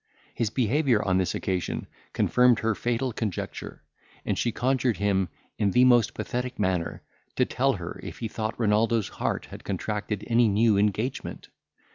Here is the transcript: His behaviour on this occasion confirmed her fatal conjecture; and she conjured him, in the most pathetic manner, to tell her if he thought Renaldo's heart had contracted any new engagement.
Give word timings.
His 0.33 0.49
behaviour 0.49 1.03
on 1.03 1.19
this 1.19 1.35
occasion 1.35 1.85
confirmed 2.11 2.57
her 2.61 2.73
fatal 2.73 3.13
conjecture; 3.13 3.83
and 4.25 4.35
she 4.35 4.51
conjured 4.51 4.97
him, 4.97 5.29
in 5.59 5.69
the 5.69 5.85
most 5.85 6.15
pathetic 6.15 6.57
manner, 6.57 7.03
to 7.35 7.45
tell 7.45 7.73
her 7.73 7.99
if 8.01 8.17
he 8.17 8.27
thought 8.27 8.59
Renaldo's 8.59 9.09
heart 9.09 9.45
had 9.51 9.63
contracted 9.63 10.23
any 10.25 10.47
new 10.47 10.75
engagement. 10.75 11.49